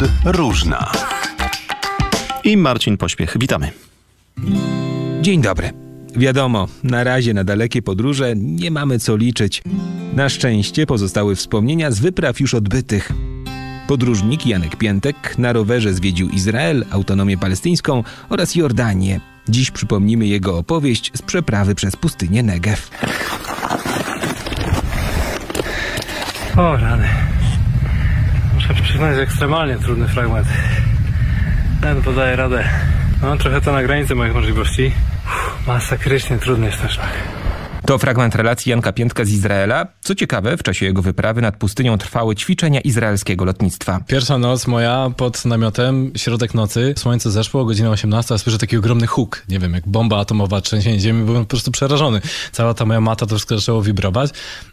Pod 0.00 0.36
różna. 0.36 0.92
I 2.44 2.56
Marcin 2.56 2.96
Pośpiech. 2.96 3.36
Witamy. 3.38 3.70
Dzień 5.22 5.42
dobry. 5.42 5.70
Wiadomo, 6.16 6.68
na 6.82 7.04
razie 7.04 7.34
na 7.34 7.44
dalekie 7.44 7.82
podróże 7.82 8.32
nie 8.36 8.70
mamy 8.70 8.98
co 8.98 9.16
liczyć. 9.16 9.62
Na 10.12 10.28
szczęście 10.28 10.86
pozostały 10.86 11.36
wspomnienia 11.36 11.90
z 11.90 12.00
wypraw 12.00 12.40
już 12.40 12.54
odbytych. 12.54 13.12
Podróżnik 13.88 14.46
Janek 14.46 14.76
Piętek 14.76 15.38
na 15.38 15.52
rowerze 15.52 15.94
zwiedził 15.94 16.28
Izrael, 16.28 16.84
autonomię 16.90 17.38
palestyńską 17.38 18.04
oraz 18.28 18.54
Jordanię. 18.54 19.20
Dziś 19.48 19.70
przypomnimy 19.70 20.26
jego 20.26 20.58
opowieść 20.58 21.10
z 21.14 21.22
przeprawy 21.22 21.74
przez 21.74 21.96
pustynię 21.96 22.42
Negev. 22.42 22.82
O 26.56 26.76
rany. 26.76 27.31
Przyznać, 29.02 29.16
że 29.16 29.22
ekstremalnie 29.22 29.76
trudny 29.76 30.08
fragment. 30.08 30.48
Ten 31.80 32.02
podaje 32.02 32.36
radę. 32.36 32.64
No 33.22 33.36
trochę 33.36 33.60
to 33.60 33.72
na 33.72 33.82
granicy 33.82 34.14
moich 34.14 34.34
możliwości. 34.34 34.92
Uff, 35.26 35.66
masakrycznie 35.66 36.38
trudny 36.38 36.66
jest 36.66 36.80
ten 36.80 36.90
szlak. 36.90 37.41
To 37.86 37.98
fragment 37.98 38.34
relacji 38.34 38.70
Janka 38.70 38.92
Piętka 38.92 39.24
z 39.24 39.30
Izraela. 39.30 39.86
Co 40.00 40.14
ciekawe, 40.14 40.56
w 40.56 40.62
czasie 40.62 40.86
jego 40.86 41.02
wyprawy 41.02 41.42
nad 41.42 41.56
pustynią 41.56 41.98
trwały 41.98 42.36
ćwiczenia 42.36 42.80
izraelskiego 42.80 43.44
lotnictwa. 43.44 44.00
Pierwsza 44.06 44.38
noc 44.38 44.66
moja 44.66 45.10
pod 45.16 45.44
namiotem, 45.44 46.12
środek 46.16 46.54
nocy, 46.54 46.94
słońce 46.98 47.30
zeszło, 47.30 47.64
godzina 47.64 47.90
18, 47.90 48.34
a 48.34 48.38
słyszę 48.38 48.58
taki 48.58 48.76
ogromny 48.76 49.06
huk, 49.06 49.42
nie 49.48 49.58
wiem, 49.58 49.74
jak 49.74 49.88
bomba 49.88 50.20
atomowa, 50.20 50.60
trzęsienie 50.60 51.00
ziemi, 51.00 51.24
byłem 51.24 51.44
po 51.44 51.48
prostu 51.48 51.70
przerażony. 51.70 52.20
Cała 52.52 52.74
ta 52.74 52.84
moja 52.84 53.00
mata 53.00 53.26
to 53.26 53.34
wszystko 53.34 53.58
zaczęło 53.58 53.82
wibrować. 53.82 54.30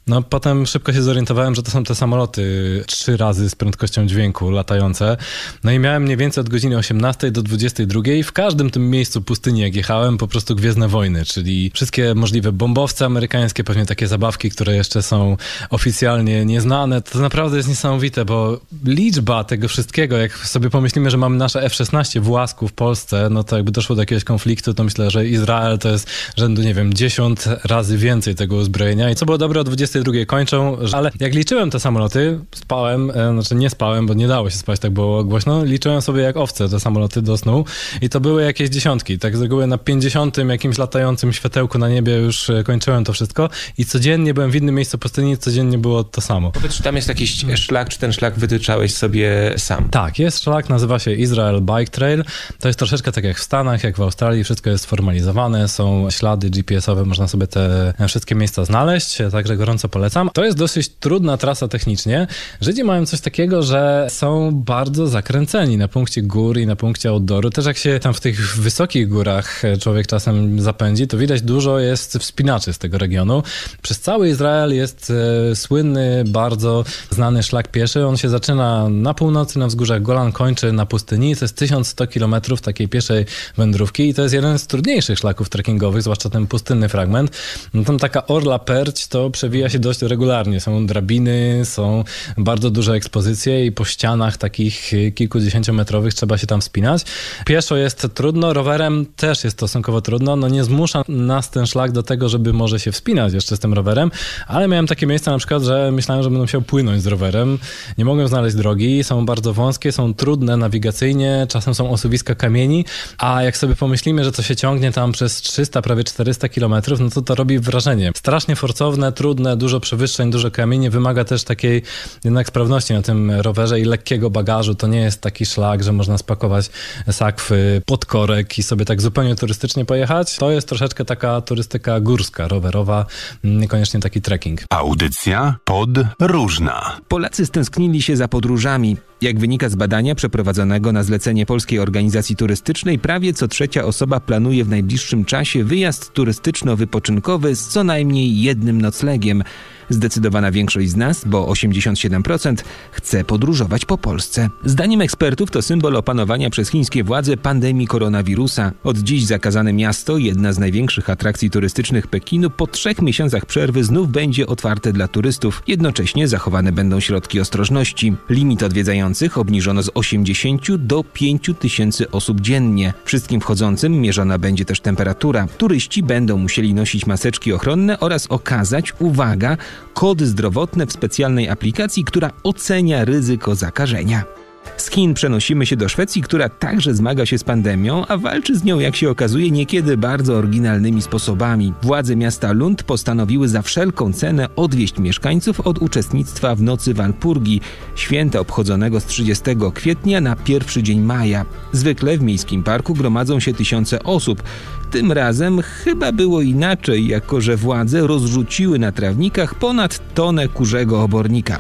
No 0.07 0.21
potem 0.21 0.65
szybko 0.65 0.93
się 0.93 1.01
zorientowałem, 1.01 1.55
że 1.55 1.63
to 1.63 1.71
są 1.71 1.83
te 1.83 1.95
samoloty 1.95 2.43
trzy 2.87 3.17
razy 3.17 3.49
z 3.49 3.55
prędkością 3.55 4.07
dźwięku 4.07 4.51
latające. 4.51 5.17
No 5.63 5.71
i 5.71 5.79
miałem 5.79 6.03
mniej 6.03 6.17
więcej 6.17 6.41
od 6.41 6.49
godziny 6.49 6.77
18 6.77 7.31
do 7.31 7.41
22 7.41 8.01
w 8.23 8.31
każdym 8.31 8.69
tym 8.69 8.89
miejscu 8.89 9.21
pustyni, 9.21 9.61
jak 9.61 9.75
jechałem, 9.75 10.17
po 10.17 10.27
prostu 10.27 10.55
Gwiezdne 10.55 10.87
Wojny, 10.87 11.25
czyli 11.25 11.71
wszystkie 11.73 12.15
możliwe 12.15 12.51
bombowce 12.51 12.98
amerykańskie, 13.05 13.63
pewnie 13.63 13.85
takie 13.85 14.07
zabawki, 14.07 14.49
które 14.49 14.75
jeszcze 14.75 15.01
są 15.01 15.37
oficjalnie 15.69 16.45
nieznane. 16.45 17.01
To 17.01 17.19
naprawdę 17.19 17.57
jest 17.57 17.69
niesamowite, 17.69 18.25
bo 18.25 18.59
liczba 18.85 19.43
tego 19.43 19.67
wszystkiego, 19.67 20.17
jak 20.17 20.37
sobie 20.37 20.69
pomyślimy, 20.69 21.11
że 21.11 21.17
mamy 21.17 21.37
nasze 21.37 21.63
F-16 21.63 22.19
w 22.19 22.29
Łasku 22.29 22.67
w 22.67 22.73
Polsce, 22.73 23.27
no 23.31 23.43
to 23.43 23.55
jakby 23.55 23.71
doszło 23.71 23.95
do 23.95 24.01
jakiegoś 24.01 24.23
konfliktu, 24.23 24.73
to 24.73 24.83
myślę, 24.83 25.11
że 25.11 25.27
Izrael 25.27 25.79
to 25.79 25.89
jest 25.89 26.09
rzędu, 26.37 26.61
nie 26.61 26.73
wiem, 26.73 26.93
10 26.93 27.39
razy 27.63 27.97
więcej 27.97 28.35
tego 28.35 28.55
uzbrojenia. 28.55 29.09
I 29.09 29.15
co 29.15 29.25
było 29.25 29.37
dobre, 29.37 29.61
o 29.61 29.63
22 29.63 30.25
kończą, 30.25 30.77
ale 30.93 31.11
jak 31.19 31.33
liczyłem 31.33 31.71
te 31.71 31.79
samoloty, 31.79 32.39
spałem, 32.55 33.11
e, 33.11 33.33
znaczy 33.33 33.55
nie 33.55 33.69
spałem, 33.69 34.07
bo 34.07 34.13
nie 34.13 34.27
dało 34.27 34.49
się 34.49 34.57
spać, 34.57 34.79
tak 34.79 34.91
było 34.91 35.23
głośno, 35.23 35.65
liczyłem 35.65 36.01
sobie 36.01 36.21
jak 36.21 36.37
owce 36.37 36.69
te 36.69 36.79
samoloty 36.79 37.21
do 37.21 37.37
snu 37.37 37.65
i 38.01 38.09
to 38.09 38.19
były 38.19 38.43
jakieś 38.43 38.69
dziesiątki. 38.69 39.19
Tak 39.19 39.37
z 39.37 39.41
reguły 39.41 39.67
na 39.67 39.77
50 39.77 40.37
jakimś 40.37 40.77
latającym 40.77 41.33
światełku 41.33 41.77
na 41.77 41.89
niebie 41.89 42.17
już 42.17 42.49
e, 42.49 42.63
kończyłem 42.89 43.03
to 43.03 43.13
wszystko 43.13 43.49
i 43.77 43.85
codziennie 43.85 44.33
byłem 44.33 44.51
w 44.51 44.55
innym 44.55 44.75
miejscu 44.75 44.97
pustyni, 44.97 45.37
codziennie 45.37 45.77
było 45.77 46.03
to 46.03 46.21
samo. 46.21 46.51
Powiedz, 46.51 46.73
czy 46.73 46.83
tam 46.83 46.95
jest 46.95 47.07
jakiś 47.07 47.45
szlak, 47.55 47.89
czy 47.89 47.99
ten 47.99 48.13
szlak 48.13 48.39
wytyczałeś 48.39 48.93
sobie 48.93 49.53
sam? 49.57 49.89
Tak, 49.89 50.19
jest 50.19 50.43
szlak, 50.43 50.69
nazywa 50.69 50.99
się 50.99 51.13
Israel 51.13 51.61
Bike 51.61 51.91
Trail. 51.91 52.23
To 52.59 52.67
jest 52.67 52.79
troszeczkę 52.79 53.11
tak 53.11 53.23
jak 53.23 53.37
w 53.37 53.43
Stanach, 53.43 53.83
jak 53.83 53.97
w 53.97 54.01
Australii, 54.01 54.43
wszystko 54.43 54.69
jest 54.69 54.83
sformalizowane, 54.83 55.67
są 55.67 56.09
ślady 56.09 56.49
GPS-owe, 56.49 57.05
można 57.05 57.27
sobie 57.27 57.47
te 57.47 57.93
wszystkie 58.07 58.35
miejsca 58.35 58.65
znaleźć, 58.65 59.17
także 59.31 59.57
gorąco 59.57 59.89
polecam. 59.89 60.29
To 60.33 60.45
jest 60.45 60.57
dosyć 60.57 60.89
trudna 60.89 61.37
trasa 61.37 61.67
technicznie. 61.67 62.27
Żydzi 62.61 62.83
mają 62.83 63.05
coś 63.05 63.21
takiego, 63.21 63.63
że 63.63 64.07
są 64.09 64.51
bardzo 64.51 65.07
zakręceni 65.07 65.77
na 65.77 65.87
punkcie 65.87 66.21
gór 66.21 66.57
i 66.57 66.65
na 66.65 66.75
punkcie 66.75 67.09
outdooru. 67.09 67.49
Też 67.49 67.65
jak 67.65 67.77
się 67.77 67.99
tam 67.99 68.13
w 68.13 68.19
tych 68.19 68.57
wysokich 68.57 69.07
górach 69.07 69.61
człowiek 69.81 70.07
czasem 70.07 70.61
zapędzi, 70.61 71.07
to 71.07 71.17
widać 71.17 71.41
dużo 71.41 71.79
jest 71.79 72.17
wspinaczy 72.17 72.73
z 72.79 72.81
tego 72.81 72.97
regionu. 72.97 73.43
Przez 73.81 73.99
cały 73.99 74.29
Izrael 74.29 74.75
jest 74.75 75.11
e, 75.51 75.55
słynny, 75.55 76.23
bardzo 76.27 76.83
znany 77.09 77.43
szlak 77.43 77.67
pieszy. 77.67 78.05
On 78.05 78.17
się 78.17 78.29
zaczyna 78.29 78.89
na 78.89 79.13
północy, 79.13 79.59
na 79.59 79.67
wzgórzach 79.67 80.01
Golan, 80.01 80.31
kończy 80.31 80.71
na 80.71 80.85
pustyni. 80.85 81.35
To 81.35 81.45
jest 81.45 81.55
1100 81.55 82.07
km 82.07 82.35
takiej 82.61 82.87
pieszej 82.87 83.25
wędrówki 83.57 84.09
i 84.09 84.13
to 84.13 84.21
jest 84.21 84.33
jeden 84.33 84.59
z 84.59 84.67
trudniejszych 84.67 85.19
szlaków 85.19 85.49
trekkingowych, 85.49 86.01
zwłaszcza 86.01 86.29
ten 86.29 86.47
pustynny 86.47 86.89
fragment. 86.89 87.31
No, 87.73 87.83
tam 87.83 87.99
taka 87.99 88.27
orla 88.27 88.59
perć 88.59 89.07
to 89.07 89.29
przewija 89.29 89.69
się 89.69 89.79
dość 89.79 90.01
regularnie. 90.01 90.59
Są 90.59 90.87
drabiny, 90.87 91.61
są 91.63 92.03
bardzo 92.37 92.69
duże 92.69 92.93
ekspozycje 92.93 93.65
i 93.65 93.71
po 93.71 93.85
ścianach 93.85 94.37
takich 94.37 94.91
kilkudziesięciometrowych 95.15 96.13
trzeba 96.13 96.37
się 96.37 96.47
tam 96.47 96.61
wspinać. 96.61 97.03
Pieszo 97.45 97.77
jest 97.77 98.07
trudno, 98.13 98.53
rowerem 98.53 99.05
też 99.15 99.43
jest 99.43 99.57
stosunkowo 99.57 100.01
trudno. 100.01 100.35
No 100.35 100.47
nie 100.49 100.63
zmusza 100.63 101.03
nas 101.07 101.49
ten 101.49 101.67
szlak 101.67 101.91
do 101.91 102.03
tego, 102.03 102.29
żeby 102.29 102.53
może 102.53 102.68
się 102.77 102.91
wspinać 102.91 103.33
jeszcze 103.33 103.55
z 103.55 103.59
tym 103.59 103.73
rowerem, 103.73 104.11
ale 104.47 104.67
miałem 104.67 104.87
takie 104.87 105.07
miejsca 105.07 105.31
na 105.31 105.37
przykład, 105.37 105.63
że 105.63 105.91
myślałem, 105.91 106.23
że 106.23 106.29
będę 106.29 106.41
musiał 106.41 106.61
płynąć 106.61 107.01
z 107.01 107.07
rowerem. 107.07 107.59
Nie 107.97 108.05
mogłem 108.05 108.27
znaleźć 108.27 108.55
drogi, 108.55 109.03
są 109.03 109.25
bardzo 109.25 109.53
wąskie, 109.53 109.91
są 109.91 110.13
trudne 110.13 110.57
nawigacyjnie, 110.57 111.47
czasem 111.49 111.75
są 111.75 111.91
osuwiska 111.91 112.35
kamieni, 112.35 112.85
a 113.17 113.43
jak 113.43 113.57
sobie 113.57 113.75
pomyślimy, 113.75 114.23
że 114.23 114.31
to 114.31 114.41
się 114.41 114.55
ciągnie 114.55 114.91
tam 114.91 115.11
przez 115.11 115.41
300, 115.41 115.81
prawie 115.81 116.03
400 116.03 116.49
kilometrów, 116.49 116.99
no 116.99 117.09
to 117.09 117.21
to 117.21 117.35
robi 117.35 117.59
wrażenie. 117.59 118.11
Strasznie 118.15 118.55
forcowne, 118.55 119.11
trudne, 119.11 119.57
dużo 119.57 119.79
przewyższeń, 119.79 120.31
dużo 120.31 120.51
kamieni, 120.51 120.89
wymaga 120.89 121.23
też 121.23 121.43
takiej 121.43 121.83
jednak 122.23 122.47
sprawności 122.47 122.93
na 122.93 123.01
tym 123.01 123.31
rowerze 123.31 123.79
i 123.79 123.85
lekkiego 123.85 124.29
bagażu. 124.29 124.75
To 124.75 124.87
nie 124.87 124.99
jest 124.99 125.21
taki 125.21 125.45
szlak, 125.45 125.83
że 125.83 125.91
można 125.91 126.17
spakować 126.17 126.69
sakwy 127.11 127.81
pod 127.85 128.05
korek 128.05 128.57
i 128.57 128.63
sobie 128.63 128.85
tak 128.85 129.01
zupełnie 129.01 129.35
turystycznie 129.35 129.85
pojechać. 129.85 130.35
To 130.35 130.51
jest 130.51 130.67
troszeczkę 130.67 131.05
taka 131.05 131.41
turystyka 131.41 131.99
górska, 131.99 132.47
rowerowa, 132.59 133.05
niekoniecznie 133.43 133.99
taki 133.99 134.21
trekking. 134.21 134.61
Audycja 134.69 135.55
pod 135.63 135.89
różna. 136.19 136.97
Polacy 137.07 137.45
stęsknili 137.45 138.01
się 138.01 138.17
za 138.17 138.27
podróżami. 138.27 138.97
Jak 139.21 139.39
wynika 139.39 139.69
z 139.69 139.75
badania 139.75 140.15
przeprowadzonego 140.15 140.91
na 140.91 141.03
zlecenie 141.03 141.45
Polskiej 141.45 141.79
Organizacji 141.79 142.35
Turystycznej, 142.35 142.99
prawie 142.99 143.33
co 143.33 143.47
trzecia 143.47 143.83
osoba 143.83 144.19
planuje 144.19 144.63
w 144.63 144.69
najbliższym 144.69 145.25
czasie 145.25 145.63
wyjazd 145.63 146.13
turystyczno-wypoczynkowy 146.13 147.55
z 147.55 147.67
co 147.67 147.83
najmniej 147.83 148.41
jednym 148.41 148.81
noclegiem. 148.81 149.43
Zdecydowana 149.89 150.51
większość 150.51 150.89
z 150.89 150.95
nas, 150.95 151.23
bo 151.25 151.45
87%, 151.45 152.55
chce 152.91 153.23
podróżować 153.23 153.85
po 153.85 153.97
Polsce. 153.97 154.49
Zdaniem 154.65 155.01
ekspertów 155.01 155.51
to 155.51 155.61
symbol 155.61 155.95
opanowania 155.95 156.49
przez 156.49 156.69
chińskie 156.69 157.03
władze 157.03 157.37
pandemii 157.37 157.87
koronawirusa. 157.87 158.71
Od 158.83 158.97
dziś 158.97 159.25
zakazane 159.25 159.73
miasto, 159.73 160.17
jedna 160.17 160.53
z 160.53 160.59
największych 160.59 161.09
atrakcji 161.09 161.49
turystycznych 161.49 162.07
Pekinu, 162.07 162.49
po 162.49 162.67
trzech 162.67 163.01
miesiącach 163.01 163.45
przerwy 163.45 163.83
znów 163.83 164.11
będzie 164.11 164.47
otwarte 164.47 164.93
dla 164.93 165.07
turystów. 165.07 165.63
Jednocześnie 165.67 166.27
zachowane 166.27 166.71
będą 166.71 166.99
środki 166.99 167.39
ostrożności. 167.39 168.13
Limit 168.29 168.63
odwiedzających 168.63 169.37
obniżono 169.37 169.83
z 169.83 169.89
80 169.93 170.75
do 170.75 171.03
5 171.03 171.51
tysięcy 171.59 172.11
osób 172.11 172.41
dziennie. 172.41 172.93
Wszystkim 173.05 173.41
wchodzącym 173.41 174.01
mierzona 174.01 174.37
będzie 174.37 174.65
też 174.65 174.79
temperatura. 174.79 175.47
Turyści 175.57 176.03
będą 176.03 176.37
musieli 176.37 176.73
nosić 176.73 177.05
maseczki 177.05 177.53
ochronne 177.53 177.99
oraz 177.99 178.27
okazać, 178.27 178.93
uwaga, 178.99 179.57
kody 179.93 180.27
zdrowotne 180.27 180.85
w 180.85 180.91
specjalnej 180.93 181.49
aplikacji, 181.49 182.03
która 182.03 182.31
ocenia 182.43 183.05
ryzyko 183.05 183.55
zakażenia. 183.55 184.38
Z 184.77 184.91
Chin 184.91 185.13
przenosimy 185.13 185.65
się 185.65 185.75
do 185.75 185.89
Szwecji, 185.89 186.21
która 186.21 186.49
także 186.49 186.95
zmaga 186.95 187.25
się 187.25 187.37
z 187.37 187.43
pandemią, 187.43 188.05
a 188.07 188.17
walczy 188.17 188.55
z 188.55 188.63
nią, 188.63 188.79
jak 188.79 188.95
się 188.95 189.09
okazuje, 189.09 189.51
niekiedy 189.51 189.97
bardzo 189.97 190.35
oryginalnymi 190.35 191.01
sposobami. 191.01 191.73
Władze 191.81 192.15
miasta 192.15 192.51
Lund 192.51 192.83
postanowiły 192.83 193.47
za 193.47 193.61
wszelką 193.61 194.13
cenę 194.13 194.55
odwieść 194.55 194.97
mieszkańców 194.97 195.59
od 195.59 195.81
uczestnictwa 195.81 196.55
w 196.55 196.61
Nocy 196.61 196.93
Walpurgi, 196.93 197.61
święta 197.95 198.39
obchodzonego 198.39 198.99
z 198.99 199.05
30 199.05 199.43
kwietnia 199.73 200.21
na 200.21 200.35
pierwszy 200.35 200.83
dzień 200.83 200.99
maja. 200.99 201.45
Zwykle 201.71 202.17
w 202.17 202.21
miejskim 202.21 202.63
parku 202.63 202.93
gromadzą 202.93 203.39
się 203.39 203.53
tysiące 203.53 204.03
osób. 204.03 204.43
Tym 204.91 205.11
razem 205.11 205.61
chyba 205.61 206.11
było 206.11 206.41
inaczej, 206.41 207.07
jako 207.07 207.41
że 207.41 207.57
władze 207.57 208.07
rozrzuciły 208.07 208.79
na 208.79 208.91
trawnikach 208.91 209.55
ponad 209.55 210.13
tonę 210.13 210.47
kurzego 210.47 211.03
obornika. 211.03 211.57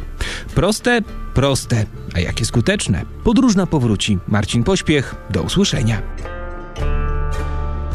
Proste, 0.55 1.01
proste, 1.33 1.85
a 2.19 2.21
jakie 2.21 2.45
skuteczne. 2.45 3.05
Podróżna 3.23 3.65
powróci. 3.65 4.17
Marcin 4.27 4.63
Pośpiech, 4.63 5.15
do 5.29 5.41
usłyszenia. 5.41 6.01